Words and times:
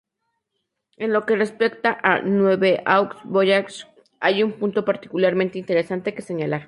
En 0.97 1.13
lo 1.13 1.27
que 1.27 1.35
respecta 1.35 1.91
a 2.01 2.21
"Nouveaux 2.21 3.13
Voyages", 3.23 3.85
hay 4.19 4.41
un 4.41 4.53
punto 4.53 4.83
particularmente 4.83 5.59
interesante 5.59 6.15
que 6.15 6.23
señalar. 6.23 6.59